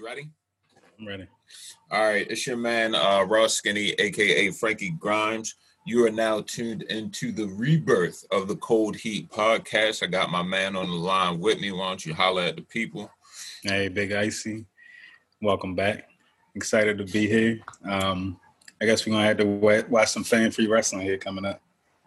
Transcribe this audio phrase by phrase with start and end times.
[0.00, 0.30] You ready?
[0.98, 1.26] I'm ready.
[1.90, 5.56] All right, it's your man uh Ross Skinny, aka Frankie Grimes.
[5.84, 10.02] You are now tuned into the rebirth of the Cold Heat podcast.
[10.02, 11.70] I got my man on the line with me.
[11.70, 13.10] Why don't you holler at the people?
[13.62, 14.64] Hey, Big Icy.
[15.42, 16.08] Welcome back.
[16.54, 17.60] Excited to be here.
[17.86, 18.40] Um,
[18.80, 21.60] I guess we're gonna have to watch some fan free wrestling here coming up.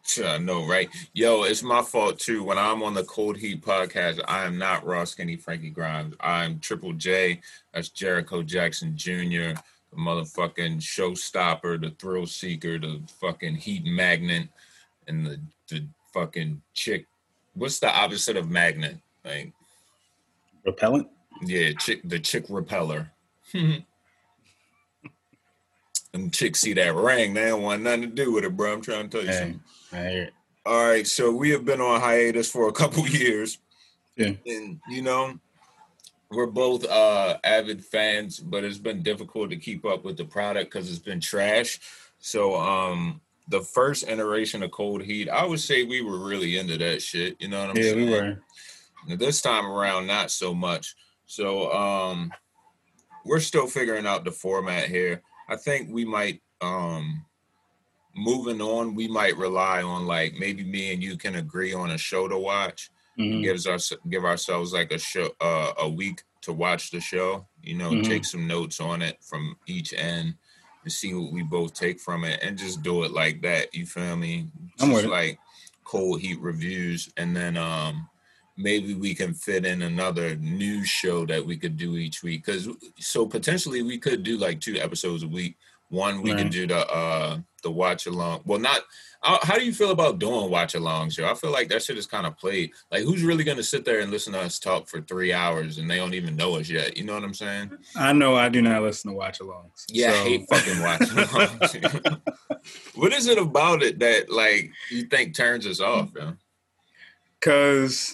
[0.06, 0.90] Sure, I know, right?
[1.14, 2.44] Yo, it's my fault too.
[2.44, 6.14] When I'm on the Cold Heat podcast, I am not Ross Skinny Frankie Grimes.
[6.20, 7.40] I'm Triple J.
[7.74, 9.54] That's Jericho Jackson Jr.,
[9.92, 14.50] the motherfucking showstopper, the thrill seeker, the fucking heat magnet,
[15.08, 15.40] and the
[15.70, 17.06] the fucking chick.
[17.54, 18.98] What's the opposite of magnet?
[19.24, 19.54] Like,
[20.66, 21.08] Repellent?
[21.46, 23.10] yeah, chick, the chick repeller.
[23.54, 23.86] and
[26.34, 28.74] chicks see that ring, they don't want nothing to do with it, bro.
[28.74, 29.62] I'm trying to tell you Hey, something.
[30.66, 33.60] All right, so we have been on hiatus for a couple years.
[34.16, 34.34] Yeah.
[34.46, 35.40] And you know,
[36.30, 40.72] we're both uh avid fans, but it's been difficult to keep up with the product
[40.72, 41.80] because it's been trash.
[42.20, 46.78] So um the first iteration of Cold Heat, I would say we were really into
[46.78, 47.36] that shit.
[47.40, 47.98] You know what I'm Yeah, saying?
[47.98, 48.44] we were.
[49.08, 50.96] Now, This time around, not so much.
[51.26, 52.32] So um
[53.26, 55.22] we're still figuring out the format here.
[55.50, 57.26] I think we might um
[58.16, 61.98] moving on, we might rely on like maybe me and you can agree on a
[61.98, 62.90] show to watch.
[63.20, 63.44] Mhm.
[63.44, 67.76] Gives us give ourselves like a show uh, a week to watch the show, you
[67.76, 68.04] know, Mhm.
[68.04, 70.36] take some notes on it from each end
[70.84, 73.74] and see what we both take from it and just do it like that.
[73.74, 74.50] You feel me?
[74.80, 75.10] I'm with it.
[75.10, 75.40] like
[75.84, 78.08] cold heat reviews and then um
[78.56, 82.70] maybe we can fit in another news show that we could do each week because
[83.00, 85.58] so potentially we could do like two episodes a week
[85.94, 86.40] one we Right.
[86.40, 88.82] can do the uh the watch along well not
[89.22, 92.06] how do you feel about doing watch alongs yo i feel like that shit is
[92.08, 95.00] kind of played like who's really gonna sit there and listen to us talk for
[95.02, 98.12] three hours and they don't even know us yet you know what i'm saying I
[98.12, 99.86] know I do not listen to watch alongs.
[99.88, 102.22] yeah i hate fucking watch alongs
[102.96, 106.34] what is it about it that like you think turns us off yo?
[107.40, 108.14] Cause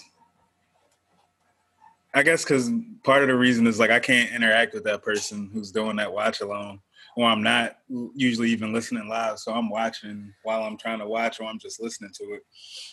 [2.12, 2.70] I guess because
[3.04, 6.12] part of the reason is like I can't interact with that person who's doing that
[6.12, 6.80] watch along,
[7.16, 7.78] or I'm not
[8.14, 9.38] usually even listening live.
[9.38, 12.42] So I'm watching while I'm trying to watch, or I'm just listening to it.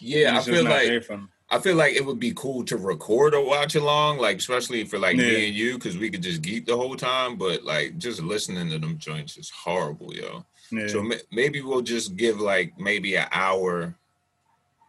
[0.01, 1.25] yeah i feel like there for me.
[1.49, 4.99] I feel like it would be cool to record a watch along, like especially for
[4.99, 5.23] like Yeah.
[5.27, 7.37] me and you, because we could just geek the whole time.
[7.37, 10.45] But like just listening to them joints is horrible, yo.
[10.71, 10.87] Yeah.
[10.87, 13.95] So ma- maybe we'll just give like maybe an hour,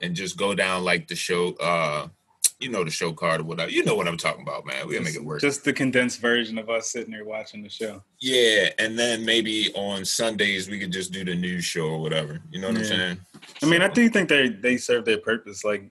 [0.03, 2.09] and just go down like the show, uh,
[2.61, 3.71] you know, the show card or whatever.
[3.71, 4.89] You know what I'm talking about, man.
[4.89, 5.41] We'll make it work.
[5.41, 8.03] Just the condensed version of us sitting there watching the show.
[8.21, 12.41] yeah, and then maybe on Sundays we could just do the news show or whatever.
[12.51, 12.89] You know what I'm Yeah.
[12.89, 13.19] saying?
[13.63, 15.63] I mean, I do think they they serve their purpose.
[15.65, 15.91] Like,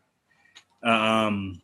[0.84, 1.62] um,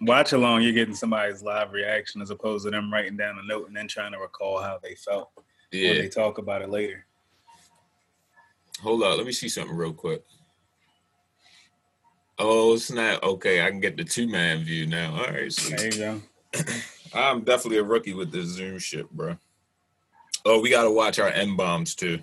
[0.00, 3.66] watch along, you're getting somebody's live reaction as opposed to them writing down a note
[3.68, 5.30] and then trying to recall how they felt
[5.72, 7.06] when they talk about it later.
[8.82, 10.22] Hold up, let me see something real quick.
[12.42, 13.22] Oh snap!
[13.22, 15.14] Okay, I can get the two man view now.
[15.14, 15.78] All right, sweet.
[15.78, 16.20] There you go.
[17.14, 19.36] I'm definitely a rookie with this Zoom shit, bro.
[20.46, 22.18] Oh, we gotta watch our M bombs too.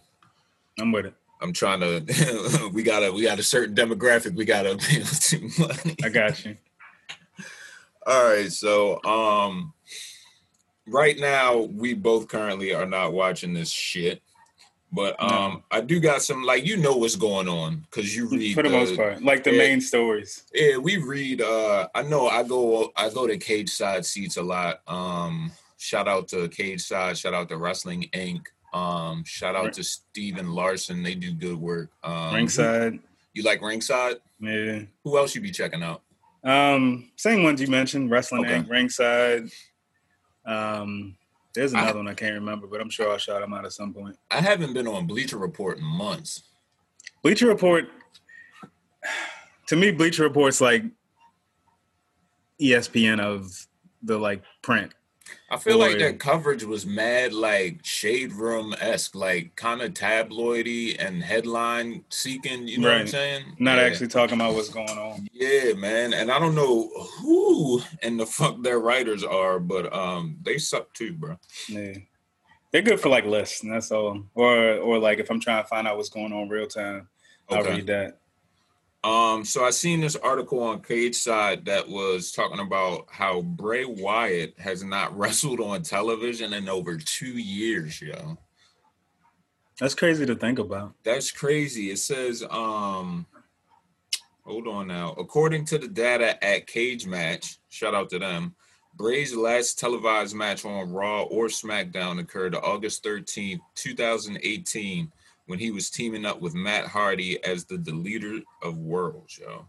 [0.79, 1.13] I'm with it.
[1.39, 2.69] I'm trying to.
[2.73, 4.35] we got to We got a certain demographic.
[4.35, 5.95] We gotta appeal to money.
[6.03, 6.57] I got you.
[8.07, 9.73] All right, so um,
[10.87, 14.21] right now we both currently are not watching this shit,
[14.91, 18.53] but um, I do got some like you know what's going on because you read
[18.53, 19.57] For the most part, like the yeah.
[19.57, 20.43] main stories.
[20.53, 21.41] Yeah, we read.
[21.41, 22.91] Uh, I know I go.
[22.95, 24.81] I go to Cageside Seats a lot.
[24.87, 27.17] Um, shout out to Cage Side.
[27.17, 28.45] Shout out to Wrestling Inc.
[28.73, 31.03] Um, shout out to Steven Larson.
[31.03, 31.89] They do good work.
[32.03, 32.99] Um, Ringside.
[33.33, 34.17] You like Ringside?
[34.39, 34.81] Yeah.
[35.03, 36.01] Who else you be checking out?
[36.43, 38.59] Um, same ones you mentioned, Wrestling Okay.
[38.59, 39.49] Inc., Ringside.
[40.45, 41.16] Um,
[41.57, 43.73] there's I- another one I can't remember, but I'm sure I'll shout them out at
[43.73, 44.15] some point.
[44.29, 46.43] I haven't been on Bleacher Report in months.
[47.23, 47.85] Bleacher Report,
[49.67, 50.83] to me, Bleacher Report's like
[52.61, 53.67] ESPN of
[54.03, 54.93] the like print.
[55.49, 55.99] I feel like Boy.
[55.99, 62.67] that coverage was mad, like shade room esque, like kind of tabloidy and headline seeking.
[62.67, 63.55] You know what I'm saying?
[63.59, 63.83] Not Yeah.
[63.83, 65.27] actually talking about what's going on.
[65.31, 66.89] Yeah, man, and I don't know
[67.21, 71.37] who and the fuck their writers are, but um, they suck too, bro.
[71.69, 71.93] Yeah.
[72.71, 74.23] They're good for like lists, and that's all.
[74.35, 77.07] Or or like if I'm trying to find out what's going on real time,
[77.49, 78.19] I'll read that.
[79.03, 84.55] Um, so I seen this article on Cageside that was talking about how Bray Wyatt
[84.59, 88.37] has not wrestled on television in over two years, yo.
[89.79, 90.93] That's crazy to think about.
[91.03, 91.91] That's crazy.
[91.91, 93.27] It says, um,
[94.43, 95.13] hold on now.
[95.19, 98.55] According to the data at Cagematch, shout out to them,
[98.95, 105.11] Bray's last televised match on Raw or SmackDown occurred August 13th, 2018,
[105.47, 109.65] when he was teaming up with Matt Hardy as the Deleter of Worlds, yo.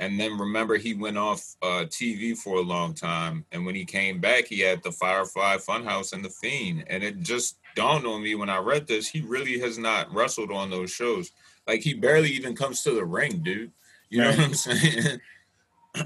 [0.00, 3.44] And then remember, he went off uh, TV for a long time.
[3.50, 6.84] And when he came back, he had the Firefly Funhouse and the Fiend.
[6.86, 10.52] And it just dawned on me when I read this, he really has not wrestled
[10.52, 11.32] on those shows.
[11.66, 13.72] Like he barely even comes to the ring, dude.
[14.08, 14.38] You know Right.
[14.38, 15.20] what I'm saying?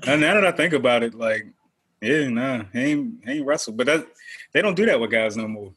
[0.07, 1.45] And now that I think about it, like,
[2.01, 3.77] yeah, nah, he ain't, he ain't wrestled.
[3.77, 4.07] But that
[4.53, 5.75] they don't do that with guys no more.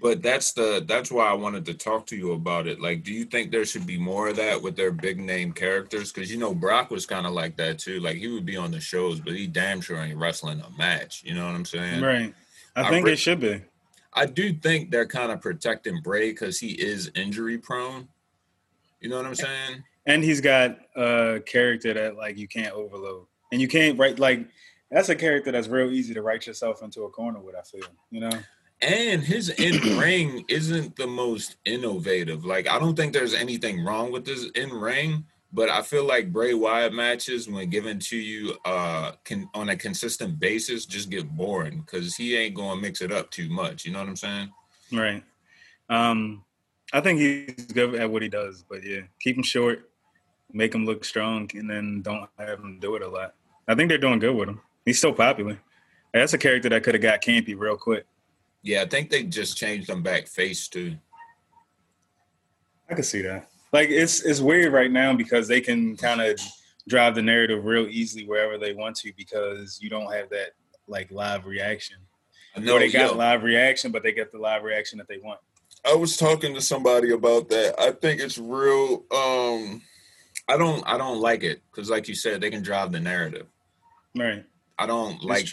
[0.00, 2.80] But that's the that's why I wanted to talk to you about it.
[2.80, 6.12] Like, do you think there should be more of that with their big name characters?
[6.12, 8.00] Because you know Brock was kind of like that too.
[8.00, 11.22] Like he would be on the shows, but he damn sure ain't wrestling a match.
[11.24, 12.02] You know what I'm saying?
[12.02, 12.34] Right.
[12.74, 13.62] I I think re- they should be.
[14.12, 18.08] I do think they're kind of protecting Bray because he is injury prone.
[19.00, 19.84] You know what I'm saying?
[20.06, 23.26] And he's got a character that like you can't overload.
[23.52, 24.46] And you can't write like
[24.90, 27.88] that's a character that's real easy to write yourself into a corner with, I feel.
[28.10, 28.30] You know?
[28.82, 32.44] And his in ring isn't the most innovative.
[32.44, 36.32] Like, I don't think there's anything wrong with this in ring, but I feel like
[36.32, 41.34] Bray Wyatt matches, when given to you uh can on a consistent basis, just get
[41.34, 43.86] boring because he ain't gonna mix it up too much.
[43.86, 44.50] You know what I'm saying?
[44.92, 45.22] Right.
[45.88, 46.44] Um,
[46.92, 49.90] I think he's good at what he does, but yeah, keep him short,
[50.52, 53.34] make him look strong, and then don't have him do it a lot.
[53.66, 54.60] I think they're doing good with him.
[54.84, 55.58] He's so popular.
[56.12, 58.06] That's a character that could have got campy real quick.
[58.66, 60.96] Yeah, I think they just changed them back face too.
[62.90, 63.48] I could see that.
[63.72, 66.40] Like it's it's weird right now because they can kind of
[66.88, 70.50] drive the narrative real easily wherever they want to because you don't have that
[70.88, 71.96] like live reaction.
[72.56, 73.16] I No, they got yo.
[73.16, 75.38] live reaction, but they get the live reaction that they want.
[75.84, 77.74] I was talking to somebody about that.
[77.78, 79.04] I think it's real.
[79.14, 79.80] Um,
[80.48, 80.82] I don't.
[80.86, 83.46] I don't like it because, like you said, they can drive the narrative.
[84.16, 84.44] Right.
[84.76, 85.46] I don't like.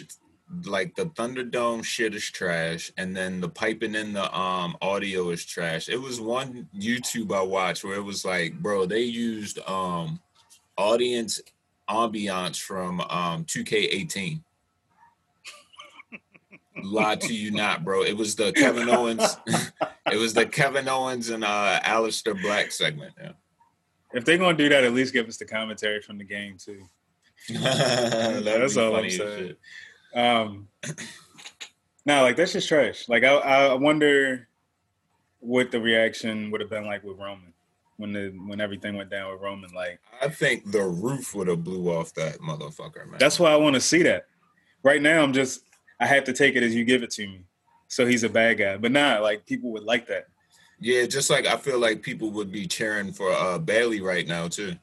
[0.64, 5.44] Like the Thunderdome shit is trash, and then the piping in the um audio is
[5.44, 5.88] trash.
[5.88, 10.20] It was one YouTube I watched where it was like, bro, they used um
[10.76, 11.40] audience
[11.88, 14.40] ambiance from um 2K18.
[16.82, 18.02] Lie to you not, bro.
[18.02, 19.36] It was the Kevin Owens.
[20.10, 23.12] it was the Kevin Owens and uh Aleister Black segment.
[23.20, 23.32] Yeah.
[24.12, 26.82] If they're gonna do that, at least give us the commentary from the game too.
[27.48, 29.48] That's all I'm saying.
[29.48, 29.58] shit.
[30.14, 30.68] Um,
[32.06, 33.08] no, like that's just trash.
[33.08, 34.48] Like I, I wonder
[35.40, 37.52] what the reaction would have been like with Roman
[37.96, 39.70] when the when everything went down with Roman.
[39.74, 43.18] Like I think the roof would have blew off that motherfucker, man.
[43.18, 44.26] that's why I want to see that.
[44.82, 45.62] Right now, I'm just
[46.00, 47.44] I have to take it as you give it to me.
[47.88, 50.26] So he's a bad guy, but nah, like people would like that.
[50.80, 54.48] Yeah, just like I feel like people would be cheering for uh Bayley right now
[54.48, 54.74] too.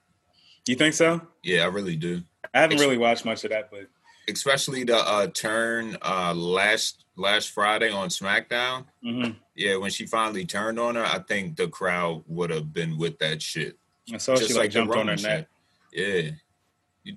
[0.67, 1.21] You think so?
[1.43, 2.21] Yeah, I really do.
[2.53, 3.87] I haven't really watched much of that, but
[4.29, 8.85] Especially the uh turn uh last last Friday on SmackDown.
[9.03, 9.35] mhm.
[9.55, 13.19] Yeah, when she finally turned on her, I think the crowd would have been with
[13.19, 13.77] that shit.
[14.13, 15.47] I saw she like the jumped on her neck.
[15.91, 16.31] Yeah.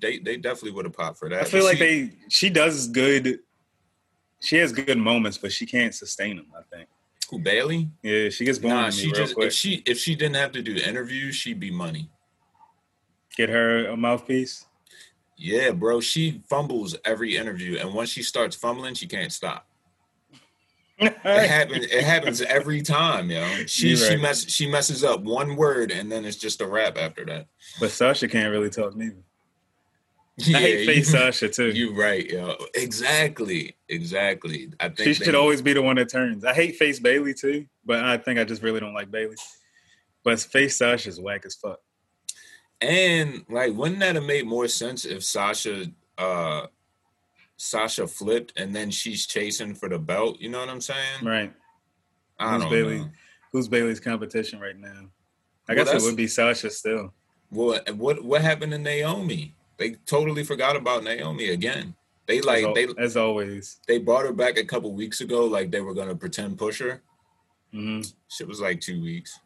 [0.01, 1.41] They they definitely would have popped for that.
[1.41, 3.39] I feel But like she- they she does good.
[4.41, 6.47] She has good moments, but she can't sustain them.
[6.57, 6.89] I think.
[7.29, 7.89] who Bayley?
[8.03, 9.47] Yeah, she gets boring Nah, she just quick.
[9.47, 12.09] if she if she didn't have to do interviews, she'd be money.
[13.37, 14.65] Get her a mouthpiece.
[15.37, 15.99] Yeah, bro.
[15.99, 19.67] She fumbles every interview, and once she starts fumbling, she can't stop.
[20.97, 21.85] It happens.
[21.87, 23.45] It happens every time, yo.
[23.67, 24.21] She You're she right.
[24.21, 27.47] mess she messes up one word, and then it's just a rap after that.
[27.79, 29.17] but Sasha can't really talk neither.
[30.37, 31.69] Yeah, I hate face you, Sasha too.
[31.71, 32.55] you right, yo.
[32.73, 34.71] Exactly, exactly.
[34.79, 36.45] I think she they- should always be the one that turns.
[36.45, 39.35] I hate face Bayley too, but I think I just really don't like Bayley.
[40.23, 41.79] But face Sasha's whack as fuck.
[42.85, 45.87] And like, wouldn't that have made more sense if Sasha,
[46.17, 46.67] uh
[47.57, 50.39] Sasha flipped and then she's chasing for the belt?
[50.39, 51.23] You know what I'm saying?
[51.23, 51.53] Right.
[52.39, 52.99] I Who's don't Bayley?
[52.99, 53.09] know.
[53.51, 55.09] Who's Bayley's competition right now?
[55.67, 57.13] I Well, guess it would be Sasha still.
[57.49, 59.53] What what what happened to Naomi?
[59.77, 61.95] They totally forgot about Naomi again.
[62.27, 63.79] They As, like al- they as always.
[63.87, 67.01] they brought her back a couple weeks ago, like they were gonna pretend push her.
[67.73, 68.01] Mm-hmm.
[68.29, 69.39] Shit was like two weeks.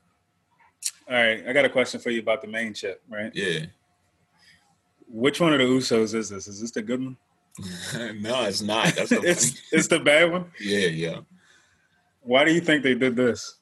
[1.10, 3.32] All right, I got a question for you about the main chip, right?
[3.34, 3.66] Yeah.
[5.08, 6.48] Which one of the Usos is this?
[6.48, 7.18] Is this the good one?
[8.22, 8.94] no, it's not.
[8.96, 10.46] That's the it's it's the bad one.
[10.60, 11.18] yeah, yeah.
[12.22, 13.56] Why do you think they did this?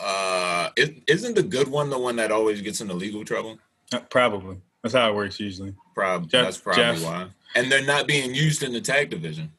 [0.00, 3.58] Uh, is isn't the good one the one that always gets into legal trouble?
[3.92, 4.58] Uh, Probably.
[4.82, 7.02] That's how it works usually, Probably Jeff- that's probably Jeff.
[7.04, 7.26] why.
[7.56, 9.52] And they're not being used in the tag division.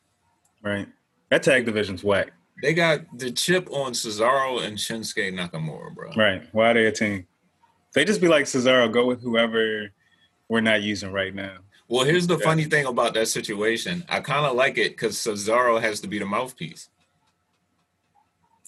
[0.63, 0.87] right?
[1.29, 6.11] That tag division's whack, They got the chip on Cesaro and Shinsuke Nakamura, bro.
[6.15, 6.43] right?
[6.51, 7.27] Why are they a team?
[7.93, 9.89] They just be like Cesaro, go with whoever
[10.47, 11.57] we're not using right now.
[11.87, 12.45] Well, here's the Yeah.
[12.45, 14.05] funny thing about that situation.
[14.07, 16.89] I kind of like it because Cesaro has to be the mouthpiece.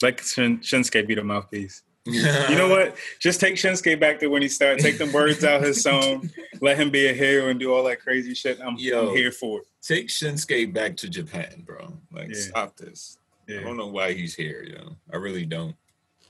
[0.02, 1.84] Like Shin- Shinsuke be the mouthpiece.
[2.06, 2.22] You
[2.58, 2.98] know what?
[3.20, 4.80] Just take Shinsuke back to when he started.
[4.84, 6.30] Take them words out his song.
[6.60, 8.60] Let him be a hero and do all that crazy shit.
[8.60, 9.08] I'm, Yo.
[9.12, 9.68] I'm here for it.
[9.82, 11.98] Take Shinsuke back to Japan, bro.
[12.12, 12.42] Like, Yeah.
[12.42, 13.18] stop this.
[13.50, 14.96] I don't know why he's here, yo.
[15.12, 15.76] I really don't.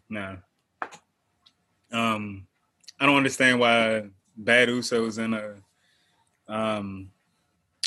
[0.10, 0.36] Nah.
[1.92, 2.48] Um,
[3.00, 4.06] I don't understand why
[4.38, 5.56] Bad Uso's in a
[6.48, 7.10] um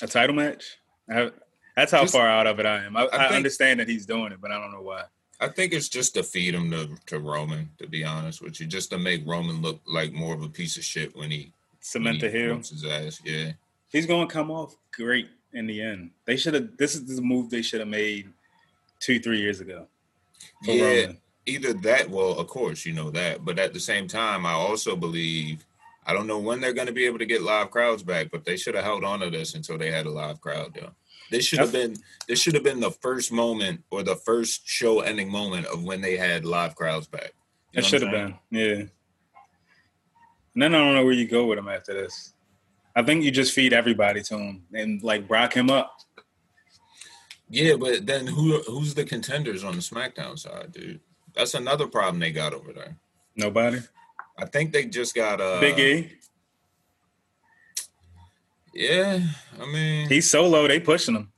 [0.02, 0.78] a title match.
[1.10, 1.30] I,
[1.76, 2.96] that's how Just- far out of it I am.
[2.96, 5.04] I, I I, think- understand that he's doing it, but I don't know why.
[5.38, 8.66] I think it's just to feed him to, to Roman, to be honest with you,
[8.66, 12.20] just to make Roman look like more of a piece of shit when he Cement
[12.20, 12.54] the when he hill.
[12.54, 13.20] whoops his ass.
[13.22, 13.52] Yeah.
[13.90, 16.10] He's going to come off great in the end.
[16.24, 16.76] They should have.
[16.78, 18.30] This is the move they should have made
[19.00, 19.86] two, three years ago.
[20.62, 20.84] Yeah.
[20.84, 21.18] Roman.
[21.48, 23.44] Either that, well, of course, you know that.
[23.44, 25.64] But at the same time, I also believe
[26.04, 28.44] I don't know when they're going to be able to get live crowds back, but
[28.44, 30.90] they should have held on to this until they had a live crowd, though.
[31.30, 31.96] This should have been
[32.28, 36.00] this should have been the first moment or the first show ending moment of when
[36.00, 37.32] they had live crowds back.
[37.72, 38.34] You know It should have been.
[38.50, 38.84] Yeah.
[40.54, 42.32] And then I don't know where you go with him after this.
[42.94, 45.98] I think you just feed everybody to him and like rock him up.
[47.48, 51.00] Yeah, but then who who's the contenders on the SmackDown side, dude?
[51.34, 52.96] That's another problem they got over there.
[53.36, 53.78] Nobody.
[54.38, 56.12] I think they just got uh Big E.
[58.74, 59.20] Yeah,
[59.60, 60.66] I mean He's solo.
[60.68, 61.32] They pushing him.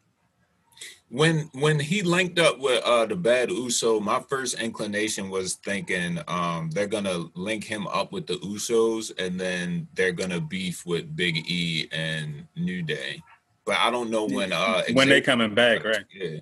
[1.09, 6.19] when when he linked up with uh the bad Uso, my first inclination was thinking
[6.27, 11.15] um they're gonna link him up with the Usos and then they're gonna beef with
[11.15, 13.23] Big E and New Day.
[13.69, 16.03] But I don't know when uh when they Xavier- coming back, right?
[16.11, 16.39] Yeah.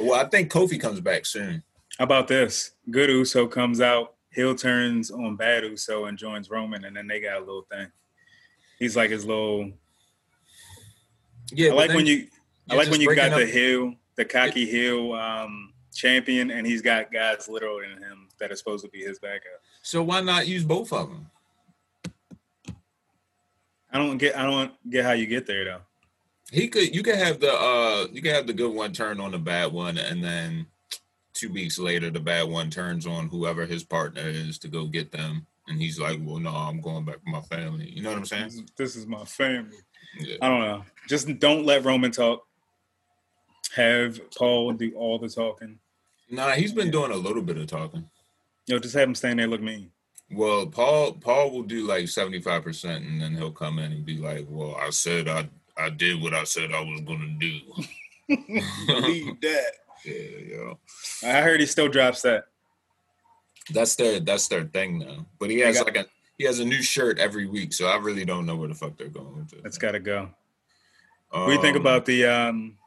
[0.00, 1.62] Well, I think Kofi comes back soon.
[1.98, 2.70] How about this?
[2.90, 7.20] Good Uso comes out, heel turns on Bad Uso and joins Roman, and then they
[7.20, 7.88] got a little thing.
[8.78, 9.70] He's like his little.
[11.52, 12.28] Yeah, I like then when you.
[12.70, 16.66] I like when you got breaking the up- heel, the cocky heel um, champion, and
[16.66, 19.60] he's got guys literal in him that are supposed to be his backup.
[19.82, 21.30] So why not use both of them?
[23.92, 24.34] I don't get.
[24.34, 25.80] I don't get how you get there though.
[26.50, 26.94] He could.
[26.94, 27.52] You could have the.
[27.52, 30.66] uh You could have the good one turn on the bad one, and then
[31.32, 35.12] two weeks later, the bad one turns on whoever his partner is to go get
[35.12, 38.18] them, and he's like, "Well, no, I'm going back with my family." You know what
[38.18, 38.44] I'm saying?
[38.44, 39.78] This is, this is my family.
[40.18, 40.36] Yeah.
[40.42, 40.84] I don't know.
[41.08, 42.46] Just don't let Roman talk.
[43.76, 45.78] Have Paul do all the talking.
[46.28, 48.08] Nah, he's been doing a little bit of talking.
[48.66, 49.90] Yo, just have him stand there look mean.
[50.32, 54.04] Well, Paul Paul will do like seventy five percent, and then he'll come in and
[54.04, 55.48] be like, "Well, I said I
[55.80, 57.60] I did what I said I was gonna do."
[58.86, 59.72] Believe that.
[60.04, 60.12] yeah,
[60.48, 60.78] yo.
[61.24, 62.44] I heard he still drops that.
[63.72, 65.26] That's their that's their thing now.
[65.38, 66.06] But he has got- like a
[66.38, 68.96] he has a new shirt every week, so I really don't know where the fuck
[68.96, 69.62] they're going with it.
[69.62, 70.30] That's got to go.
[71.30, 72.78] What do you think Um, about the um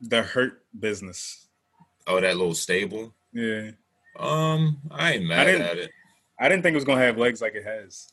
[0.00, 1.46] the hurt business?
[2.06, 3.14] Oh, that little stable.
[3.32, 3.70] Yeah,
[4.18, 5.90] Um, I ain't mad didn't- at it.
[6.40, 8.08] I didn't think it was gonna have legs like it has.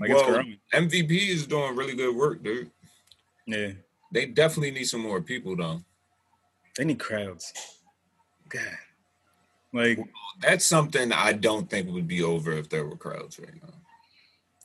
[0.00, 0.58] Like Well, it's growing.
[0.72, 2.70] MVP is doing really good work, dude.
[3.48, 3.70] Yeah,
[4.12, 5.80] They definitely need some more people though.
[6.76, 7.52] they need crowds.
[8.50, 8.62] God,
[9.72, 9.98] like
[10.40, 13.72] That's something I don't think would be over if there were crowds right now.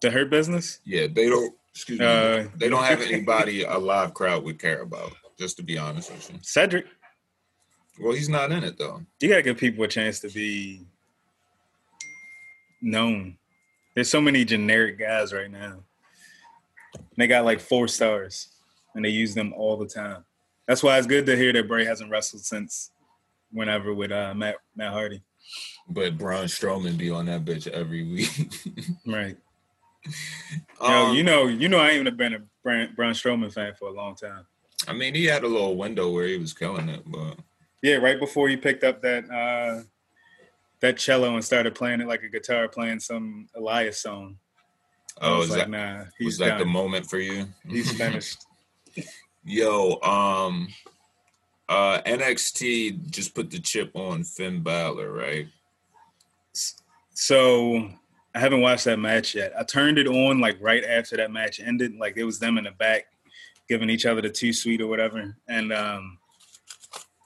[0.01, 0.79] the hurt business.
[0.85, 1.55] Yeah, they don't.
[1.73, 2.05] Excuse me.
[2.05, 5.13] Uh, they don't have anybody a live crowd would care about.
[5.39, 6.37] Just to be honest with you.
[6.43, 6.85] Cedric,
[7.99, 9.01] Well, he's not in it though.
[9.21, 10.85] you gotta give people a chance to be
[12.81, 13.37] known.
[13.95, 15.83] There's so many generic guys right now.
[17.17, 18.49] They got like four stars,
[18.95, 20.23] and they use them all the time.
[20.67, 22.91] That's why it's good to hear that Bray hasn't wrestled since
[23.51, 25.21] whenever with uh, Matt Matt Hardy.
[25.89, 28.29] But Braun Strowman be on that bitch every week.
[29.05, 29.37] Right.
[30.81, 33.89] Yo, Um, you know, you know, I ain't been a Braun, Braun Strowman fan for
[33.89, 34.45] a long time.
[34.87, 37.37] I mean, he had a little window where he was killing it, but
[37.81, 39.83] Yeah, right before he picked up that uh,
[40.81, 44.37] that cello and started playing it like a guitar, playing some Elias song.
[45.21, 47.47] Oh, was is like, that nah, he's was that the moment for you?
[47.69, 48.45] he's finished.
[49.45, 50.67] Yo, um,
[51.67, 55.47] uh, NXT just put the chip on Finn Balor, right?
[57.13, 57.89] So
[58.33, 59.53] I haven't watched that match yet.
[59.57, 61.95] I turned it on like right after that match ended.
[61.97, 63.05] Like it was them in the back
[63.69, 65.35] giving each other the two sweet or whatever.
[65.47, 66.17] And um,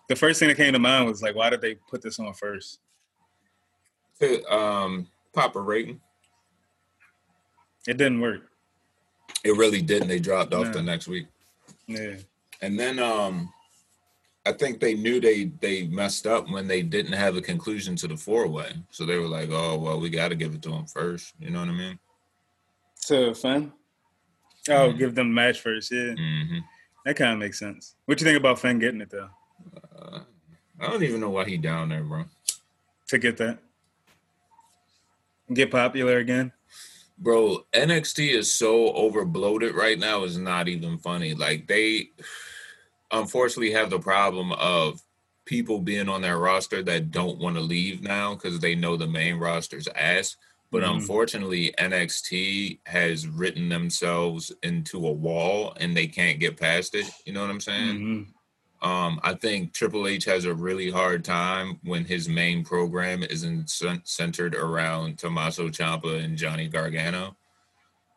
[0.09, 2.33] the first thing that came to mind was like, why did they put this on
[2.33, 2.79] first?
[4.19, 6.01] To, um, Papa rating.
[7.87, 8.41] It didn't work.
[9.43, 10.07] It really didn't.
[10.09, 10.73] They dropped off No.
[10.73, 11.27] the next week,
[11.87, 12.15] Yeah.
[12.61, 13.51] and then um,
[14.45, 18.07] I think they knew they they messed up when they didn't have a conclusion to
[18.07, 18.71] the four way.
[18.91, 21.33] So they were like, "Oh well, we got to give it to them first.
[21.39, 21.99] You know what I mean?
[23.07, 23.71] To Finn?
[24.69, 24.97] Oh, Mhm.
[24.97, 25.91] give them the match first.
[25.91, 26.13] Yeah.
[26.13, 26.59] hmm
[27.05, 27.95] That kind of makes sense.
[28.05, 29.29] What you think about Finn getting it though?
[29.97, 30.19] Uh,
[30.79, 32.25] I don't even know why he down there, bro.
[33.07, 33.59] To get that,
[35.53, 36.51] get popular again.
[37.17, 40.23] Bro, NXT is so overbloated right now.
[40.23, 41.33] It's not even funny.
[41.33, 42.11] Like they,
[43.11, 45.01] unfortunately, have the problem of
[45.45, 49.07] people being on their roster that don't want to leave now because they know the
[49.07, 50.35] main roster's ass.
[50.69, 50.95] But Mhm.
[50.95, 57.09] unfortunately, NXT has written themselves into a wall and they can't get past it.
[57.25, 57.99] You know what I'm saying?
[57.99, 58.33] Mhm.
[58.81, 63.69] Um, I think Triple H has a really hard time when his main program isn't
[64.03, 67.35] centered around Tommaso Ciampa and Johnny Gargano.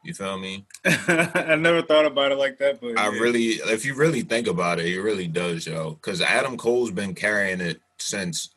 [0.04, 0.66] You feel me?
[0.84, 3.18] I never thought about it like that, but I yeah.
[3.20, 5.92] really, if you really think about it, it really does, yo.
[5.92, 8.50] Because Adam Cole's been carrying it since.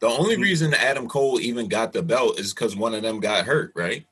[0.00, 0.42] The only Mhm.
[0.42, 4.04] reason Adam Cole even got the belt is because one of them got hurt, right?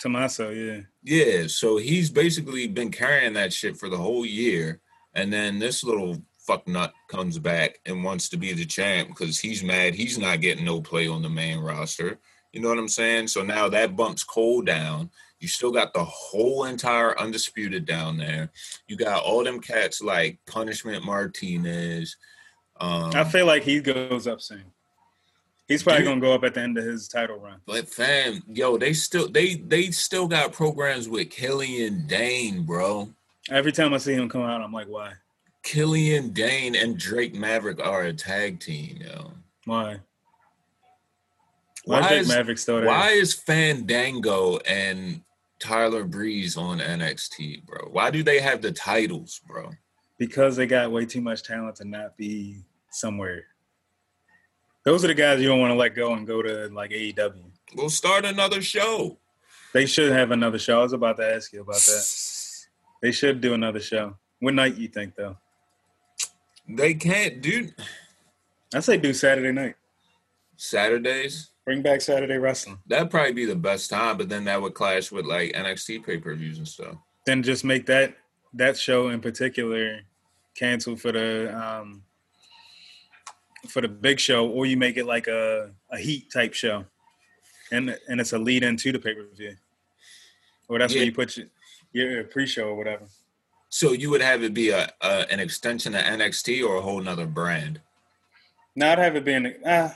[0.00, 0.80] Tommaso, yeah.
[1.02, 4.80] Yeah, so he's basically been carrying that shit for the whole year,
[5.14, 9.38] and then this little fuck nut comes back and wants to be the champ because
[9.38, 12.18] he's mad he's not getting no play on the main roster.
[12.52, 13.28] You know what I'm saying?
[13.28, 15.10] So now that bumps Cole down.
[15.40, 18.50] You still got the whole entire undisputed down there.
[18.86, 22.16] You got all them cats like Punishment Martinez.
[22.80, 24.64] Um, I feel like he goes up soon.
[25.66, 26.08] He's probably Dude.
[26.08, 27.60] gonna go up at the end of his title run.
[27.66, 33.10] But fam, yo, they still they they still got programs with Killian Dain, bro.
[33.50, 35.12] Every time I see him come out, I'm like, why?
[35.62, 39.32] Killian Dain and Drake Maverick are a tag team, yo.
[39.64, 40.00] Why?
[41.84, 42.86] Why, Why is, Maverick still there?
[42.86, 45.20] why is Fandango and
[45.58, 47.88] Tyler Breeze on NXT, bro?
[47.90, 49.70] Why do they have the titles, bro?
[50.18, 53.44] Because they got way too much talent to not be somewhere.
[54.84, 57.42] Those are the guys you don't want to let go and go to like AEW.
[57.74, 59.18] We'll start another show.
[59.72, 60.80] They should have another show.
[60.80, 62.30] I was about to ask you about that.
[63.02, 64.16] They should do another show.
[64.40, 65.36] What night you think though?
[66.68, 67.70] They can't do
[68.74, 69.74] I say do Saturday night.
[70.56, 71.50] Saturdays.
[71.64, 72.78] Bring back Saturday wrestling.
[72.86, 76.18] That'd probably be the best time, but then that would clash with like NXT pay
[76.18, 76.96] per views and stuff.
[77.26, 78.16] Then just make that
[78.54, 80.00] that show in particular
[80.54, 82.02] cancel for the um
[83.68, 86.84] for the big show, or you make it like a, a heat type show.
[87.72, 89.56] And and it's a lead into the pay per view.
[90.68, 91.00] Or that's Yeah.
[91.00, 91.46] where you put your,
[91.94, 93.04] your pre show or whatever.
[93.70, 97.00] So you would have it be a, a an extension of NXT or a whole
[97.00, 97.80] nother brand.
[98.76, 99.90] Now I'd have it being uh,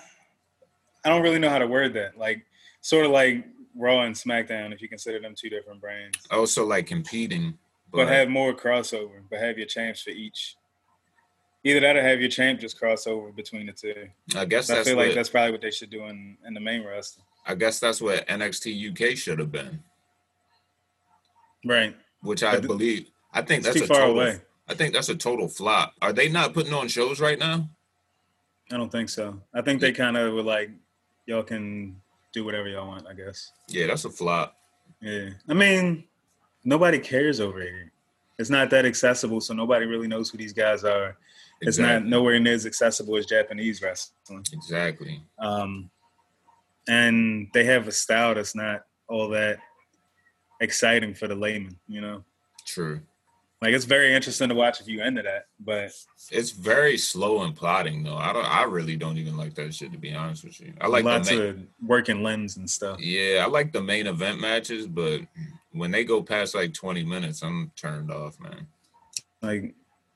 [1.04, 2.18] I don't really know how to word that.
[2.18, 2.44] Like
[2.80, 6.18] sort of like Raw and SmackDown, if you consider them two different brands.
[6.30, 7.56] Also like competing,
[7.92, 10.56] But have more crossover, but have your champs for each.
[11.64, 14.08] Either that or have your champ just crossover between the two.
[14.36, 16.60] I guess I feel what like that's probably what they should do in, in the
[16.60, 17.20] main roster.
[17.46, 19.82] I guess that's what NXT UK should have been,
[21.64, 21.96] Right.
[22.22, 23.10] which I But believe.
[23.32, 24.20] I think that's too a far total.
[24.20, 24.40] away.
[24.68, 25.94] I think that's a total flop.
[26.02, 27.68] Are they not putting on shows right now?
[28.70, 29.40] I don't think so.
[29.54, 30.70] I think they kind of were like,
[31.26, 32.00] y'all can
[32.32, 33.52] do whatever y'all want, I guess.
[33.68, 34.56] Yeah, that's a flop.
[35.00, 35.30] Yeah.
[35.48, 36.04] I mean,
[36.64, 37.92] nobody cares over here.
[38.38, 41.16] It's not that accessible, so nobody really knows who these guys are.
[41.60, 44.44] It's not nowhere near as accessible as Japanese wrestling.
[44.52, 45.20] Exactly.
[45.40, 45.90] Um,
[46.86, 49.58] and they have a style that's not all that
[50.60, 52.24] exciting for the layman, you know?
[52.66, 53.00] True.
[53.60, 55.90] Like it's very interesting to watch if you into that, but
[56.30, 58.16] It's very slow and plotting though.
[58.16, 58.44] I don't.
[58.44, 60.74] I really don't even like that shit to be honest with you.
[60.80, 63.00] I like lots the main, of working limbs and stuff.
[63.00, 65.22] Yeah, I like the main event matches, but
[65.72, 68.68] when they go past like 20 minutes, I'm turned off, man.
[69.42, 69.74] Like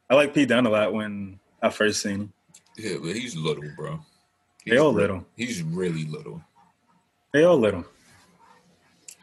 [0.09, 2.33] I like Pete Dunne a lot when I first seen him.
[2.79, 3.99] Yeah, but he's little, bro.
[4.65, 5.27] They all re- little.
[5.37, 6.41] He's really little.
[7.33, 7.85] They all little.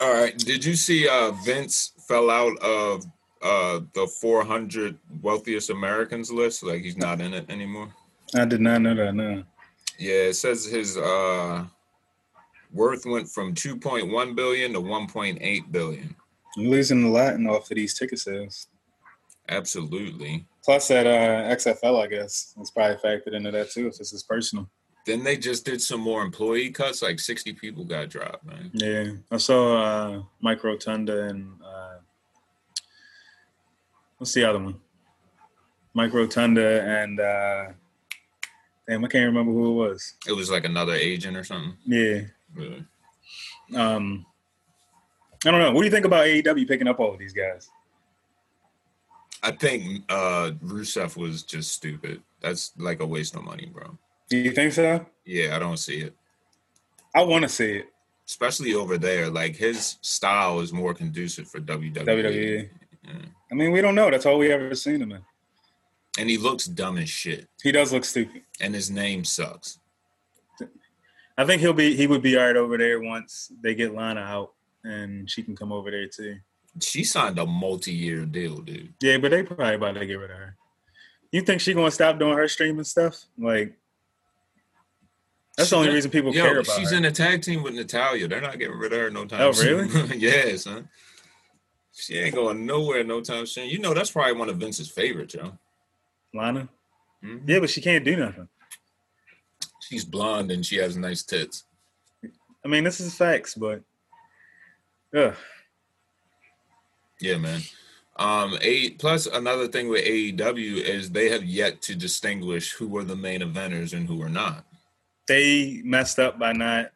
[0.01, 0.37] All right.
[0.37, 3.05] Did you see uh Vince fell out of
[3.41, 6.63] uh the 400 wealthiest Americans list?
[6.63, 7.93] Like he's not in it anymore.
[8.35, 9.13] I did not know that.
[9.13, 9.43] No.
[9.97, 11.65] Yeah, it says his uh
[12.71, 16.15] worth went from 2.1 billion to 1.8 billion.
[16.55, 18.67] Losing a lot in off of these ticket sales.
[19.49, 20.45] Absolutely.
[20.63, 23.87] Plus that uh, XFL, I guess, is probably factored into that too.
[23.87, 24.69] If this is personal.
[25.09, 27.01] Then they just did some more employee cuts.
[27.01, 28.69] Like 60 people got dropped, man.
[28.73, 31.95] Yeah, I saw uh, Mike Rotunda and uh,
[34.19, 34.75] what's the other one?
[35.95, 37.69] Mike Rotunda and uh,
[38.87, 40.13] damn, I can't remember who it was.
[40.27, 41.75] It was like another agent or something.
[41.87, 42.21] Yeah.
[42.53, 42.85] Really.
[43.75, 44.27] Um,
[45.43, 45.71] I don't know.
[45.71, 47.67] What do you think about AEW picking up all of these guys?
[49.41, 52.21] I think uh Rusev was just stupid.
[52.41, 53.97] That's like a waste of money, bro.
[54.29, 55.05] Do you think so?
[55.25, 56.15] Yeah, I don't see it.
[57.15, 57.87] I want to see it.
[58.27, 59.29] Especially over there.
[59.29, 61.95] Like his style is more conducive for WWE.
[61.95, 62.69] WWE.
[63.03, 63.13] Yeah.
[63.51, 64.11] I mean, we don't know.
[64.11, 65.21] That's all we ever seen him in.
[66.19, 67.47] And he looks dumb as shit.
[67.63, 68.43] He does look stupid.
[68.61, 69.79] And his name sucks.
[71.37, 74.19] I think he'll be he would be all right over there once they get Lana
[74.19, 74.51] out
[74.83, 76.37] and she can come over there too.
[76.81, 78.93] She signed a multi-year deal, dude.
[79.01, 80.57] Yeah, but they probably about to get rid of her.
[81.31, 83.23] You think she gonna stop doing her streaming stuff?
[83.37, 83.78] Like
[85.59, 86.97] that's She the only reason people Yo, care about she's her.
[86.97, 88.27] in a tag team with Natalya.
[88.27, 89.87] They're not getting rid of her no time Oh, soon.
[89.89, 90.17] really?
[90.17, 90.89] yeah, son.
[91.93, 93.67] She ain't going nowhere no time soon.
[93.69, 95.57] You know that's probably one of Vince's favorites, yo.
[96.33, 96.69] Lana.
[97.23, 97.41] Mhm.
[97.47, 98.47] Yeah, but she can't do nothing.
[99.81, 101.65] She's blonde and she has nice tits.
[102.63, 103.81] I mean, this is facts, but
[105.15, 105.35] ugh.
[107.19, 107.61] Yeah, man.
[108.15, 113.03] Um, a plus another thing with AEW is they have yet to distinguish who are
[113.03, 114.65] the main eventers and who are not.
[115.29, 116.91] They messed up by not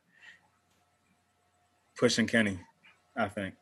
[1.97, 2.59] pushing Kenny.
[3.15, 3.53] I think.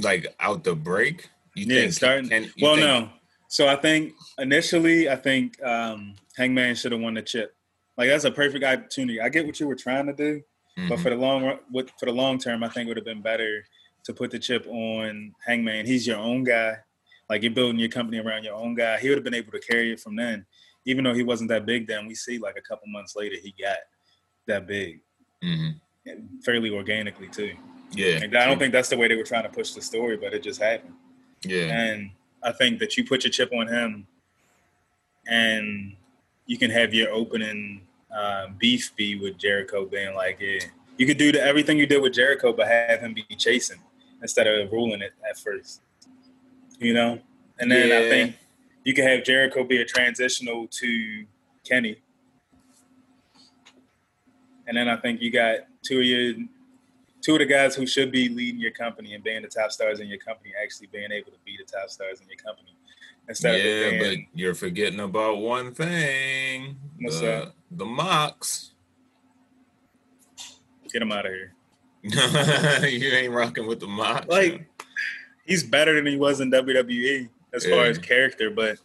[0.00, 1.28] Like out the break.
[1.54, 2.30] You Yeah, think starting.
[2.30, 3.10] you well, think- no.
[3.48, 7.54] So I think initially, I think um, Hangman should have won the chip.
[7.98, 9.20] Like that's a perfect opportunity.
[9.20, 10.42] I get what you were trying to do,
[10.88, 11.02] but Mhm.
[11.02, 13.20] for the long run, what for the long term, I think it would have been
[13.20, 13.64] better
[14.04, 15.84] to put the chip on Hangman.
[15.86, 16.78] He's your own guy.
[17.28, 18.98] Like you're building your company around your own guy.
[18.98, 20.46] He would have been able to carry it from then,
[20.84, 22.06] even though he wasn't that big then.
[22.06, 23.78] We see like a couple months later he got
[24.46, 25.00] that big,
[25.42, 25.80] Mhm.
[26.44, 27.54] fairly organically too.
[27.92, 28.22] Yeah.
[28.22, 30.32] And I don't think that's the way they were trying to push the story, but
[30.34, 30.94] it just happened.
[31.44, 31.78] Yeah.
[31.78, 32.10] And
[32.42, 34.06] I think that you put your chip on him,
[35.26, 35.96] and
[36.46, 40.60] you can have your opening uh, beef be with Jericho being like, yeah,
[40.98, 43.78] you could do the, everything you did with Jericho, but have him be chasing
[44.20, 45.80] instead of ruling it at first.
[46.78, 47.20] You know,
[47.58, 48.36] and then I think
[48.84, 51.24] you can have Jericho be a transitional to
[51.64, 52.00] Kenny,
[54.66, 56.34] and then I think you got two of your
[57.20, 60.00] two of the guys who should be leading your company and being the top stars
[60.00, 62.74] in your company actually being able to be the top stars in your company
[63.28, 66.76] instead Yeah, of but you're forgetting about one thing.
[67.00, 67.52] What's the, that?
[67.70, 68.72] The Mox.
[70.92, 71.54] get him out of here.
[72.02, 74.26] you ain't rocking with the Mox.
[74.26, 74.66] Like
[75.46, 78.78] he's better than he was in WWE as far as character, but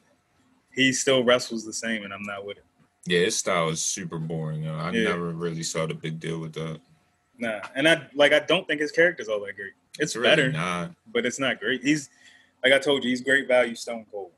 [0.74, 2.64] he still wrestles the same, and I'm not with it.
[3.06, 4.68] yeah, his style is super boring.
[4.68, 5.10] I Yeah.
[5.10, 6.80] never really saw the big deal with that.
[7.40, 9.74] Nah, and I like I don't think his character's all that great.
[10.00, 11.84] It's, really better, not but it's not great.
[11.84, 12.10] He's
[12.64, 14.32] like I told you, he's great value Stone Cold.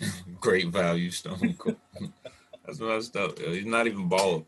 [0.40, 1.76] great value Stone Cold.
[2.66, 3.38] That's messed up.
[3.38, 3.52] yo.
[3.52, 4.44] He's not even bald.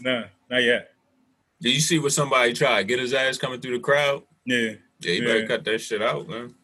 [0.00, 0.92] Nah, not yet.
[1.60, 2.86] Did you see what somebody tried?
[2.88, 4.22] Get his ass coming through the crowd?
[4.44, 6.54] Yeah, Yeah, you better cut that shit out, man.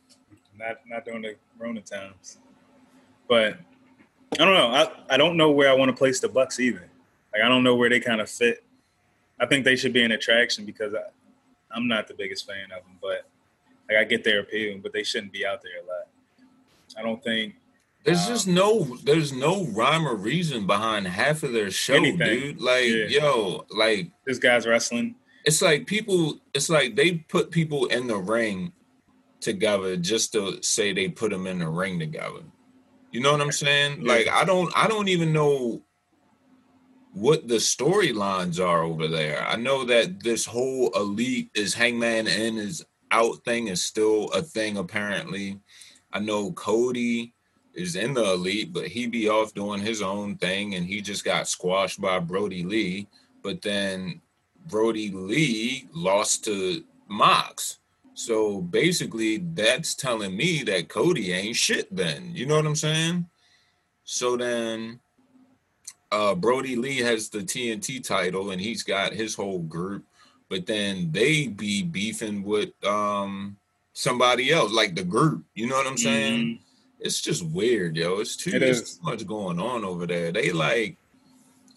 [0.59, 2.39] not not during the Rona times.
[3.29, 3.59] But
[4.35, 4.69] I don't know.
[4.69, 6.89] I, I don't know where I want to place the Bucks either.
[7.33, 8.65] Like I don't know where they kind of fit.
[9.41, 11.01] I think they should be an attraction because I,
[11.75, 13.29] I'm not the biggest fan of them, but
[13.89, 16.07] like I get their appeal, but they shouldn't be out there a lot.
[16.99, 17.55] I don't think.
[18.05, 22.19] There's Um, just no there's no rhyme or reason behind half of their show, Anything.
[22.19, 22.61] dude.
[22.61, 23.07] Like, Yeah.
[23.07, 25.15] yo, like This guy's wrestling.
[25.45, 28.73] it's like people it's like they put people in the ring
[29.45, 32.41] together just to say they put them in the ring together.
[33.13, 34.05] You know what I'm saying?
[34.05, 35.83] Like I don't I don't even know
[37.13, 39.47] what the storylines are over there.
[39.47, 44.43] I know that this whole elite is hangman in is out thing is still a
[44.43, 45.61] thing apparently.
[46.13, 47.35] I know Cody
[47.75, 51.25] is in the elite, but he be off doing his own thing and he just
[51.25, 53.07] got squashed by Brodie Lee.
[53.43, 54.21] But then
[54.67, 57.79] Brodie Lee lost to Mox.
[58.15, 62.31] So basically, that's telling me that Cody ain't shit then.
[62.35, 63.27] You know what I'm saying?
[64.05, 65.01] So then
[66.13, 70.05] uh Brodie Lee has the TNT title and he's got his whole group,
[70.49, 73.57] but then they be beefing with um
[73.95, 75.45] somebody else, like the group.
[75.55, 76.45] You know what I'm saying?
[76.47, 76.59] Mhm.
[77.01, 78.21] It's just weird, yo.
[78.21, 80.31] It's too, It it's too much going on over there.
[80.33, 80.97] They like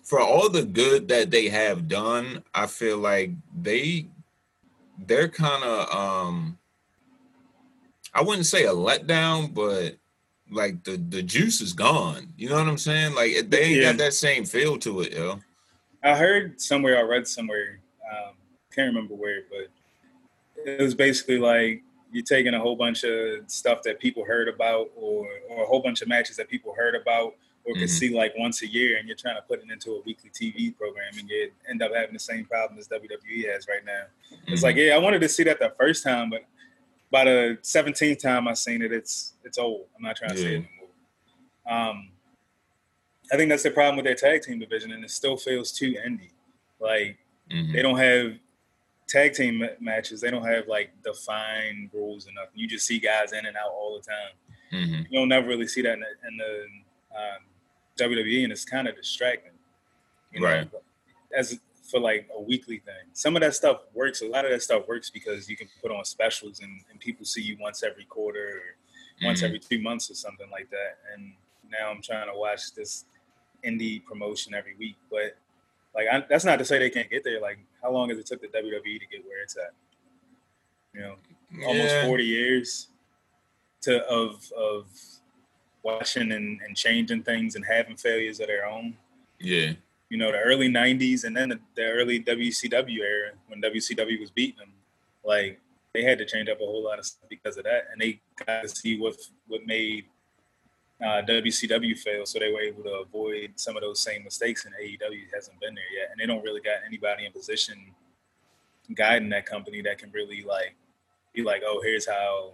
[0.04, 4.08] for all the good that they have done, I feel like they
[5.06, 6.58] they're kind of um
[8.14, 9.98] I wouldn't say a letdown, but
[10.50, 12.34] like the the juice is gone.
[12.38, 13.16] You know what I'm saying?
[13.16, 13.92] Like they ain't Yeah.
[13.92, 15.40] got that same feel to it, yo.
[16.04, 17.80] I heard somewhere, I read somewhere,
[18.12, 18.34] um,
[18.74, 19.70] can't remember where, but
[20.66, 24.90] it was basically like you're taking a whole bunch of stuff that people heard about,
[24.96, 27.36] or or a whole bunch of matches that people heard about,
[27.68, 27.90] or could Mhm.
[27.90, 30.72] see like once a year, and you're trying to put it into a weekly TV
[30.72, 34.06] program, and you end up having the same problem as WWE has right now.
[34.48, 34.64] It's Mhm.
[34.64, 36.46] like, yeah, I wanted to see that the first time, but
[37.12, 39.88] by the 17th time I seen it, it's it's old.
[39.96, 40.50] I'm not trying to see Yeah.
[40.60, 40.90] it anymore.
[41.70, 42.12] Um,
[43.32, 45.92] I think that's the problem with their tag team division, and it still feels too
[45.94, 46.32] indie.
[46.80, 47.18] Like
[47.50, 47.74] Mhm.
[47.74, 48.40] they don't have
[49.08, 52.50] tag team matches, they don't have like defined rules enough.
[52.54, 54.34] You just see guys in and out all the time.
[54.72, 55.04] Mm-hmm.
[55.14, 56.68] You don't never really see that in the, in the
[57.18, 57.40] um,
[57.98, 59.52] WWE, and it's kind of distracting.
[60.32, 60.48] You know?
[60.48, 60.70] Right.
[61.36, 64.22] As for like a weekly thing, some of that stuff works.
[64.22, 67.26] A lot of that stuff works because you can put on specials, and, and people
[67.26, 68.60] see you once every quarter or
[69.20, 69.26] mm-hmm.
[69.26, 70.98] once every three months or something like that.
[71.14, 71.34] And
[71.70, 73.06] now I'm trying to watch this
[73.66, 75.38] indie promotion every week, but
[75.96, 77.42] like I, that's not to say they can't get there.
[77.42, 79.74] Like how long has it took the WWE to get where it's at?
[80.94, 81.16] You know,
[81.66, 82.06] almost yeah.
[82.06, 82.88] 40 years
[83.82, 84.86] to of of
[85.88, 88.96] watching and, and changing things and having failures of their own.
[89.40, 89.72] Yeah.
[90.10, 94.30] You know, the early 90s and then the, the early WCW era when WCW was
[94.30, 94.74] beating them,
[95.24, 95.60] like
[95.94, 97.88] they had to change up a whole lot of stuff because of that.
[97.92, 99.16] And they got to see what
[99.48, 100.06] what made
[101.02, 104.66] uh, WCW fail, so they were able to avoid some of those same mistakes.
[104.66, 107.78] And AEW hasn't been there yet, and they don't really got anybody in position
[108.96, 110.76] guiding that company that can really like
[111.34, 112.54] be like, oh, here's how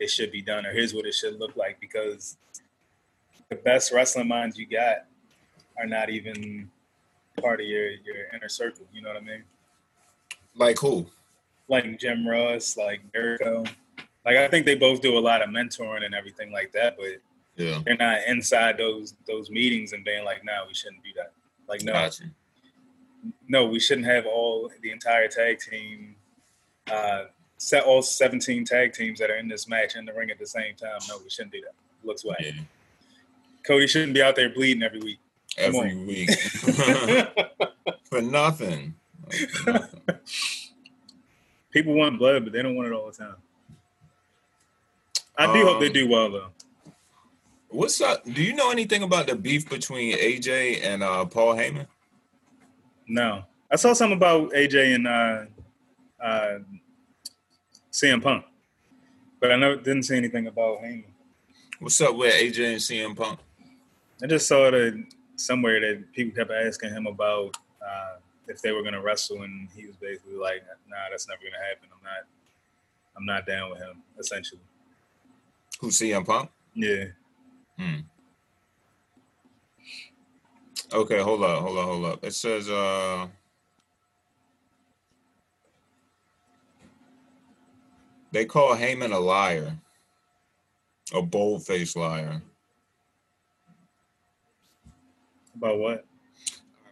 [0.00, 2.36] it should be done, or here's what it should look like, because
[3.48, 5.04] the best wrestling minds you got
[5.78, 6.70] are not even
[7.40, 8.86] part of your your inner circle.
[8.92, 9.44] You know what I mean?
[10.54, 11.06] Like who?
[11.68, 13.64] Like Jim Ross, like Jericho.
[14.24, 17.20] Like I think they both do a lot of mentoring and everything like that, but
[17.56, 17.80] yeah.
[17.84, 21.32] they're not inside those those meetings and being like, "No, we shouldn't do that."
[21.68, 22.24] Like, no, gotcha.
[23.48, 26.16] no, we shouldn't have all the entire tag team,
[26.90, 27.24] uh,
[27.56, 30.46] set all seventeen tag teams that are in this match in the ring at the
[30.46, 30.98] same time.
[31.08, 31.74] No, we shouldn't do that.
[32.04, 32.38] Looks whack.
[32.40, 32.52] Yeah.
[33.66, 35.18] Cody shouldn't be out there bleeding every week.
[35.58, 36.30] Every week
[38.04, 38.94] for nothing.
[39.52, 40.00] for nothing.
[41.70, 43.36] People want blood, but they don't want it all the time.
[45.36, 46.48] I do um, hope they um, do well though.
[47.68, 48.24] What's up?
[48.24, 51.86] Do you know anything about the beef between AJ and uh, Paul Heyman?
[53.08, 55.44] No, I saw something about AJ and uh,
[56.22, 56.58] uh,
[57.92, 58.44] CM Punk,
[59.40, 61.04] but I know didn't see anything about Heyman.
[61.78, 63.40] What's up with AJ and CM Punk?
[64.22, 65.04] I just saw that
[65.36, 68.16] somewhere that people kept asking him about uh,
[68.48, 71.52] if they were going to wrestle, and he was basically like, "Nah, that's never going
[71.52, 71.88] to happen.
[71.92, 72.26] I'm not,
[73.16, 74.60] I'm not down with him." Essentially.
[75.80, 76.50] Who CM Punk?
[76.74, 77.04] Yeah.
[77.78, 78.00] Hmm.
[80.92, 82.24] Okay, hold up, hold up, hold up.
[82.24, 83.26] It says uh
[88.32, 89.76] they call Heyman a liar.
[91.14, 92.42] A bold faced liar.
[95.56, 96.04] About what?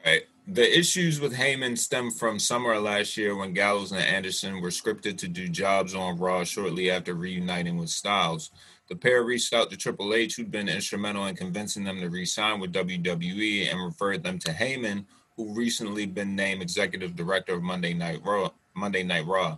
[0.05, 0.23] All right.
[0.47, 5.17] The issues with Heyman stem from summer last year when Gallows and Anderson were scripted
[5.19, 8.51] to do jobs on Raw shortly after reuniting with Styles.
[8.89, 12.61] The pair reached out to Triple H, who'd been instrumental in convincing them to re-sign
[12.61, 17.95] with WWE, and referred them to Heyman, who recently been named executive director of Monday
[17.95, 18.51] Night Raw.
[18.75, 19.57] Monday Night Raw.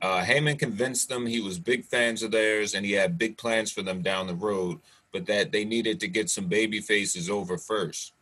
[0.00, 3.72] Uh, Heyman convinced them he was big fans of theirs and he had big plans
[3.72, 4.78] for them down the road,
[5.12, 8.12] but that they needed to get some baby faces over first.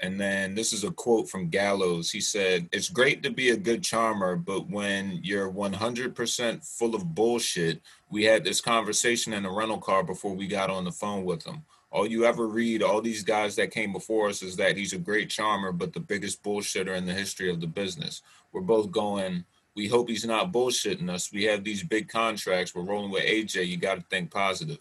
[0.00, 2.10] And then this is a quote from Gallows.
[2.10, 7.14] He said, It's great to be a good charmer, but when you're 100% full of
[7.14, 7.80] bullshit,
[8.10, 11.44] we had this conversation in a rental car before we got on the phone with
[11.44, 11.62] him.
[11.90, 14.98] All you ever read, all these guys that came before us, is that he's a
[14.98, 18.22] great charmer, but the biggest bullshitter in the history of the business.
[18.52, 21.32] We're both going, we hope he's not bullshitting us.
[21.32, 22.74] We have these big contracts.
[22.74, 23.66] We're rolling with AJ.
[23.66, 24.78] You got to think positive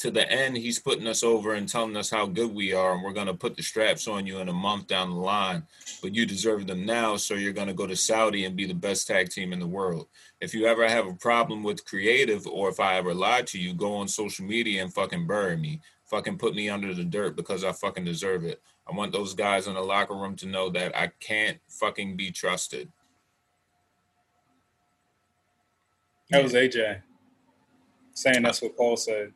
[0.00, 3.02] to the end, he's putting us over and telling us how good we are, and
[3.02, 5.62] we're going to put the straps on you in a month down the line.
[6.00, 8.74] But you deserve them now, so you're going to go to Saudi and be the
[8.74, 10.08] best tag team in the world.
[10.40, 13.74] If you ever have a problem with creative, or if I ever lied to you,
[13.74, 15.80] go on social media and fucking bury me.
[16.06, 18.62] Fucking put me under the dirt because I fucking deserve it.
[18.90, 22.30] I want those guys in the locker room to know that I can't fucking be
[22.30, 22.90] trusted.
[26.30, 27.02] That was AJ
[28.14, 29.32] saying that's what Paul said.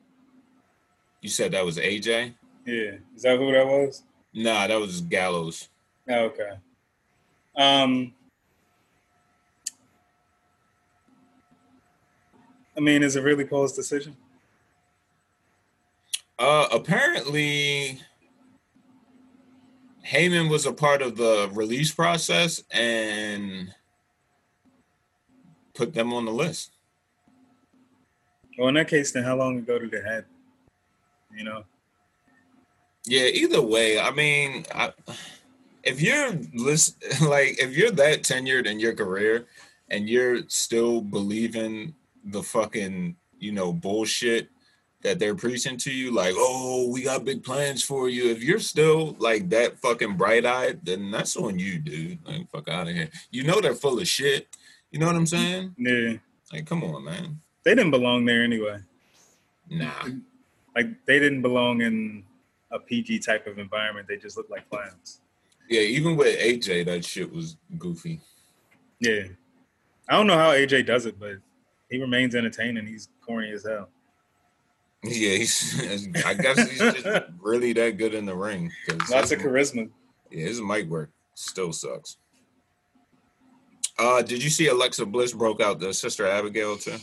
[1.25, 2.35] You said that was AJ?
[2.67, 2.97] Yeah.
[3.17, 4.03] Is that who that was?
[4.35, 5.71] Nah, that was Gallows.
[6.07, 6.51] Oh, okay.
[7.57, 8.13] Um
[12.77, 14.15] I mean, is it really Paul's decision?
[16.39, 18.03] Uh apparently
[20.07, 23.75] Heyman was a part of the release process and
[25.73, 26.73] put them on the list.
[28.59, 30.34] Well, in that case, then how long ago did it happen?
[31.37, 31.65] You know.
[33.07, 34.93] Yeah, either way, I mean, I,
[35.83, 39.47] if you're list, like if you're that tenured in your career
[39.91, 41.95] and you're still believing
[42.25, 44.49] the fucking, you know, bullshit
[45.03, 48.31] that they're preaching to you, like, oh, we got big plans for you.
[48.31, 52.25] If you're still like that fucking bright eyed, then that's on you, dude.
[52.25, 53.11] Like, fuck out of here.
[53.31, 54.49] You know they're full of shit.
[54.91, 55.75] You know what I'm saying?
[55.77, 56.15] Yeah.
[56.53, 57.41] Like, come on, man.
[57.65, 58.79] They didn't belong there anyway.
[59.69, 59.91] Nah.
[60.75, 62.25] Like they didn't belong in
[62.71, 64.09] a PG type of environment.
[64.09, 65.21] They just looked like clowns.
[65.69, 68.21] Yeah, even with AJ, that shit was goofy.
[69.01, 69.25] Yeah.
[70.09, 71.37] I don't know how AJ does it, but
[71.89, 72.87] he remains entertaining.
[72.87, 73.89] He's corny as hell.
[75.03, 76.15] Yeah, he's.
[76.25, 77.07] I guess he's just
[77.41, 78.73] really that good in the ring.
[79.11, 79.91] Lots of charisma.
[80.31, 82.17] Yeah, his mic work still sucks.
[83.99, 86.97] Uh, did you see Alexa Bliss broke out the sister Abigail too?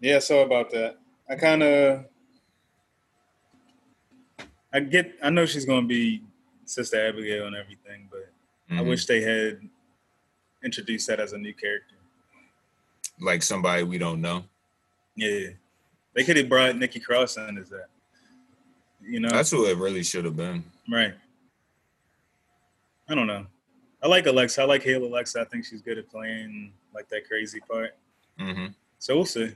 [0.00, 0.98] Yeah, I saw about that.
[1.28, 2.04] I kind of,
[4.72, 6.22] I get, I know she's gonna be
[6.64, 8.30] Sister Abigail and everything, but
[8.70, 8.88] I Mhm.
[8.88, 9.60] wish they had
[10.64, 11.96] introduced that as a new character.
[13.20, 14.44] like somebody we don't know.
[15.14, 15.50] Yeah,
[16.14, 17.88] they could have brought Nikki Cross in as that.
[19.00, 20.64] You know, That's who it really should have been.
[20.90, 21.14] right.
[23.08, 23.46] I don't know.
[24.02, 24.62] I like Alexa.
[24.62, 25.40] I like heel Alexa.
[25.40, 27.94] I think she's good at playing like that crazy part.
[28.40, 28.68] Mm-hmm.
[28.98, 29.54] So we'll see.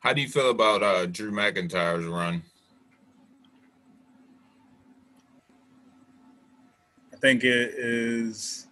[0.00, 2.42] How do you feel about uh, Drew McIntyre's run?
[7.20, 8.66] Think it is.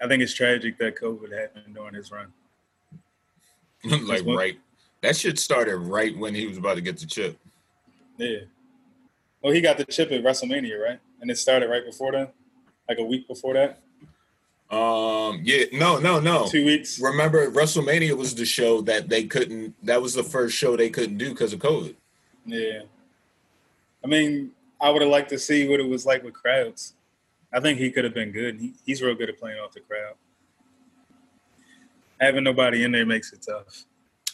[0.00, 2.32] I think it's tragic that COVID happened during his run.
[3.84, 4.58] like right,
[5.00, 7.38] that shit started right when he was about to get the chip.
[8.16, 8.40] Yeah.
[9.42, 11.00] Well, he got the chip at WrestleMania, right?
[11.20, 12.32] And it started right before that,
[12.88, 13.80] like a week before that,
[14.70, 16.46] Um, yeah, no, no, no.
[16.48, 17.00] two weeks.
[17.00, 19.74] Remember, WrestleMania was the show that they couldn't.
[19.84, 21.94] That was the first show they couldn't do because of COVID.
[22.46, 22.82] Yeah.
[24.04, 24.52] I mean,
[24.82, 26.94] I would have liked to see what it was like with crowds.
[27.52, 28.58] I think he could have been good.
[28.58, 30.14] He, he's real good at playing off the crowd.
[32.20, 33.84] Having nobody in there makes it tough.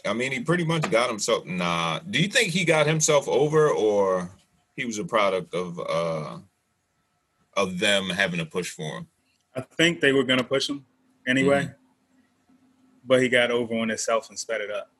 [0.07, 1.45] I mean, he pretty much got himself.
[1.45, 4.31] Nah, do you think he got himself over, or
[4.77, 6.39] he was a product of uh
[7.57, 9.07] of them having to push for him?
[9.57, 10.85] I think they were going to push him
[11.27, 11.71] anyway,
[13.05, 14.91] but he got over on himself and sped it up.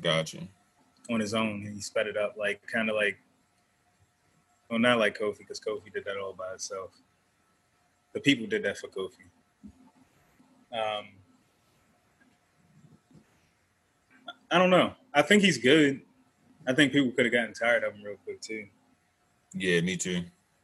[0.00, 0.38] Gotcha.
[1.10, 1.70] on his own.
[1.74, 3.18] He sped it up, like kind of like,
[4.70, 6.92] well, not like Kofi, because Kofi did that all by himself.
[8.12, 9.26] The people did that for Kofi.
[10.72, 11.08] Um,
[14.50, 14.92] I don't know.
[15.12, 16.00] I think he's good.
[16.66, 18.66] I think people could have gotten tired of him real quick too.
[19.52, 20.22] Yeah, me too.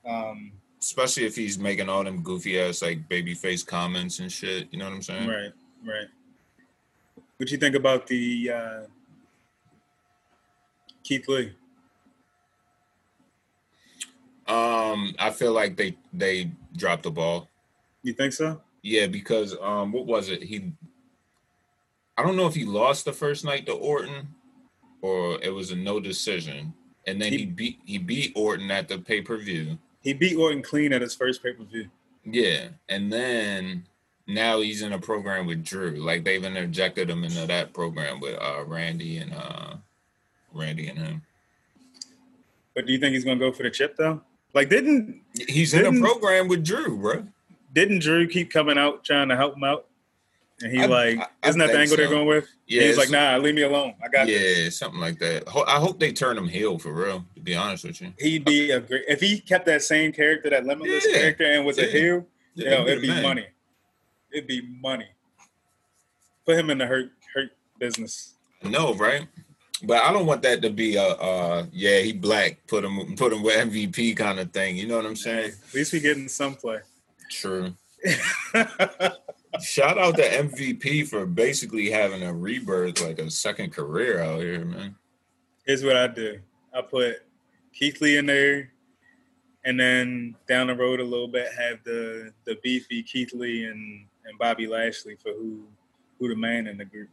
[0.09, 4.69] Um, Especially if he's making all them goofy ass like baby face comments and shit.
[4.71, 5.29] You know what I'm saying?
[5.29, 5.53] right,
[5.85, 6.07] right.
[7.37, 8.81] What do you think about the uh,
[11.03, 11.53] Keith Lee?
[14.49, 17.49] Um, I feel like they they dropped the ball.
[18.03, 18.61] You think so?
[18.83, 20.43] Yeah, because um, what was it?
[20.43, 20.73] He,
[22.17, 24.29] I don't know if he lost the first night to Orton,
[25.03, 26.73] or it was a no decision,
[27.07, 29.79] and then He- he, beat he beat Orton at the pay per view.
[30.01, 31.91] He beat Orton clean at his first pay per view.
[32.25, 33.85] Yeah, and then
[34.29, 35.97] now he's in a program with Drew.
[35.97, 39.75] Like they've interjected him into that program with uh Randy and uh
[40.53, 41.23] Randy and him.
[42.75, 44.21] But do you think he's gonna go for the chip though?
[44.55, 47.27] Like, didn't He's in a program with Drew, bro.
[47.75, 49.87] didn't Drew keep coming out trying to help him out?
[50.63, 52.49] And he I- like, I- I isn't that the angle they're going with?
[52.67, 53.95] Yeah, he's like, nah, leave me alone.
[54.03, 54.79] I got yeah, this.
[54.79, 55.45] something like that.
[55.69, 57.25] I hope they turn him heel for real.
[57.35, 60.49] To be honest with you, He'd be a great if he kept that same character,
[60.51, 61.19] that limitless Yeah.
[61.19, 62.27] character, and was a heel.
[62.55, 63.23] Yeah, you know, it'd be man.
[63.23, 63.47] money.
[64.33, 65.09] It'd be money.
[66.47, 68.33] Put him in the hurt hurt business.
[68.63, 69.29] No, right?
[69.83, 73.33] But I don't want that to be a uh yeah, he black, put him put
[73.33, 74.77] him with MVP kind of thing.
[74.77, 75.53] You know what I'm saying?
[75.69, 76.81] At least we getting some play.
[77.31, 77.75] True.
[79.63, 84.65] Shout out to MVP for basically having a rebirth, like a second career out here,
[84.65, 84.97] man.
[85.65, 86.41] Here's what I do.
[86.75, 87.17] I put
[87.73, 88.71] Keith Lee in there,
[89.65, 94.07] and then down the road a little bit have the the beefy Keith Lee and
[94.25, 95.65] and Bobby Lashley for who
[96.19, 97.09] who the man in the group.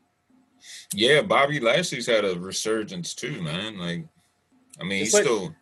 [0.93, 3.77] Yeah, Bobby Lashley's had a resurgence too, man.
[3.79, 4.05] Like,
[4.79, 5.55] I mean, It's he's like- still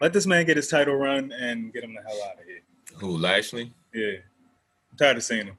[0.00, 2.62] Let this man get his title run and get him the hell out of here.
[2.98, 3.72] who Lashley.
[3.94, 4.18] Yeah,
[4.90, 5.58] I'm tired of seeing him.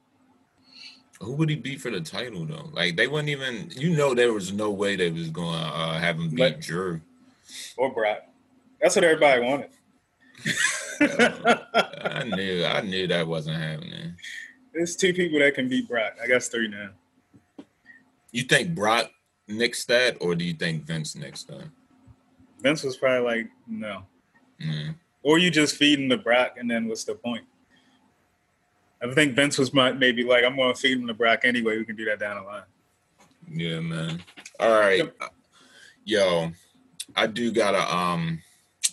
[1.20, 2.70] Who would he beat for the title though?
[2.72, 3.70] Like, they wouldn't even.
[3.76, 6.60] You know, there was no way they was going to uh, have him beat Let-
[6.60, 7.00] Drew.
[7.76, 8.20] Or Brock.
[8.80, 9.68] That's what everybody wanted.
[11.00, 14.14] I knew, I knew that wasn't happening.
[14.72, 16.14] There's two people that can beat Brock.
[16.22, 16.90] I guess three now.
[18.32, 19.10] You think Brock
[19.48, 21.64] nixed that, or do you think Vince nixed that?
[22.60, 24.02] Vince was probably like, no.
[24.60, 24.94] Mm.
[25.22, 27.44] Or you just feeding the Brock, and then what's the point?
[29.02, 31.78] I think Vince was my, maybe like, I'm going to feed him the Brock anyway.
[31.78, 32.62] We can do that down the line.
[33.52, 34.22] Yeah, man.
[34.60, 35.10] All right.
[36.04, 36.52] Yo,
[37.16, 38.40] I do gotta um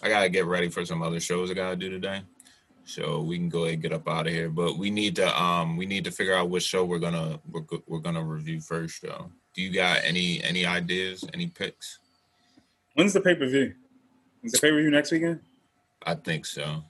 [0.01, 2.21] I gotta get ready for some other shows I gotta do today.
[2.87, 4.49] So we can go ahead and get up out of here.
[4.49, 7.65] But we need to um we need to figure out which show we're gonna we're,
[7.85, 9.29] we're gonna review first though.
[9.53, 11.99] Do you got any any ideas, any picks?
[12.93, 13.73] When's the pay per view?
[14.41, 15.41] Is the pay per view next weekend?
[16.03, 16.83] I think so.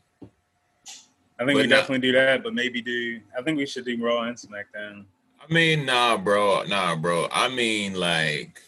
[1.40, 3.20] I think but we not, definitely do that, but maybe do.
[3.38, 5.06] I think we should do Raw and SmackDown.
[5.40, 7.28] I mean, nah, bro, nah, bro.
[7.32, 8.62] I mean, like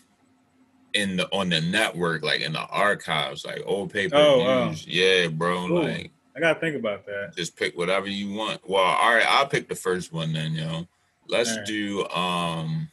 [0.93, 4.27] in the on the network, like in the archives, like old pay per views.
[4.27, 4.73] Oh, wow.
[4.85, 5.65] Yeah, bro.
[5.65, 7.33] Ooh, like I gotta think about that.
[7.35, 8.67] Just pick whatever you want.
[8.67, 10.87] Well, all right, I'll pick the first one then, yo.
[11.27, 11.65] Let's right.
[11.65, 12.89] do um.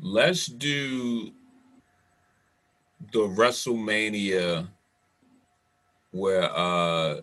[0.00, 1.32] Let's do
[3.12, 4.68] the WrestleMania
[6.12, 7.20] where uh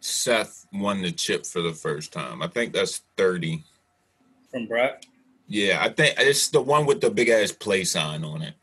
[0.00, 2.42] Seth won the chip for the first time.
[2.42, 3.62] I think that's 30.
[4.50, 5.02] From Brock?
[5.48, 8.54] Yeah, I think it's the one with the big ass play sign on it.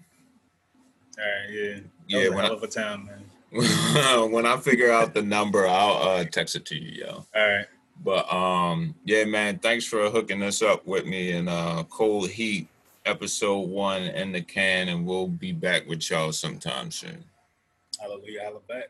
[1.17, 1.79] All right, yeah.
[2.08, 4.32] Yeah, when I, time, man.
[4.32, 7.26] when I figure out the number, I'll uh, text it to you, yo.
[7.36, 7.66] All right.
[8.03, 12.68] But um, yeah, man, thanks for hooking us up with me in uh Cold Heat
[13.06, 17.24] episode one in the can, and we'll be back with y'all sometime soon.
[17.99, 18.88] Hallelujah, hallelujah.